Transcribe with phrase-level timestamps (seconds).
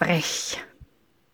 [0.00, 0.69] frech.